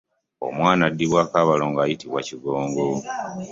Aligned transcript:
Omwana 0.47 0.81
adibwako 0.89 1.35
abalongo 1.43 1.79
ayitibwa 1.81 2.19
Kigongo. 2.27 2.85